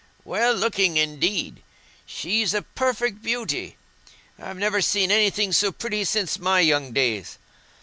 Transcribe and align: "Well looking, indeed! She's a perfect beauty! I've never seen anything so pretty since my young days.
"Well 0.23 0.55
looking, 0.55 0.97
indeed! 0.97 1.61
She's 2.07 2.55
a 2.55 2.63
perfect 2.63 3.21
beauty! 3.21 3.77
I've 4.39 4.57
never 4.57 4.81
seen 4.81 5.11
anything 5.11 5.51
so 5.51 5.71
pretty 5.71 6.05
since 6.05 6.39
my 6.39 6.59
young 6.59 6.91
days. 6.91 7.37